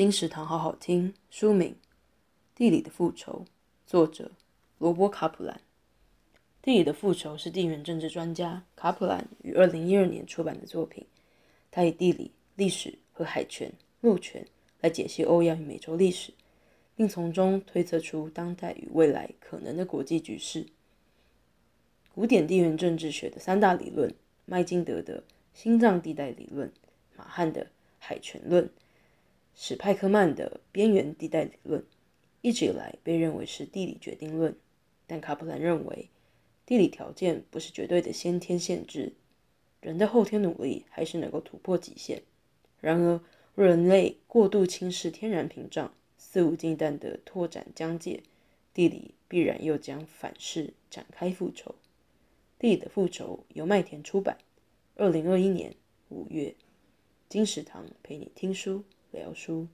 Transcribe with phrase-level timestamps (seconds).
[0.00, 1.12] 金石堂好好听。
[1.28, 1.72] 书名
[2.54, 3.44] 《地理的复仇》，
[3.86, 4.30] 作者
[4.78, 5.54] 罗伯·卡普兰。
[6.62, 11.04] 《地理的复仇》是地缘政治专家卡普兰于二零一二年出版的作品。
[11.70, 14.46] 他以地理、历史和海权、陆权
[14.80, 16.32] 来解析欧亚与美洲历史，
[16.96, 20.64] 并从中推测出当代与未来可能的国际局势。
[22.14, 24.10] 古典地缘政治学的三大理论：
[24.46, 25.22] 麦金德的
[25.52, 26.72] 心脏地带理论、
[27.14, 27.66] 马汉的
[27.98, 28.66] 海权论。
[29.62, 31.84] 史派克曼的边缘地带理论
[32.40, 34.56] 一直以来被认为是地理决定论，
[35.06, 36.08] 但卡普兰认为，
[36.64, 39.12] 地理条件不是绝对的先天限制，
[39.82, 42.22] 人的后天努力还是能够突破极限。
[42.80, 43.20] 然而，
[43.54, 48.22] 若人类过度轻视天然屏障，肆无忌惮地拓展疆界，
[48.72, 51.74] 地理必然又将反噬展开复仇。
[52.58, 54.38] 地理的复仇由麦田出版，
[54.94, 55.74] 二零二一年
[56.08, 56.54] 五月。
[57.28, 58.84] 金石堂陪你听书。
[59.12, 59.68] 聊书。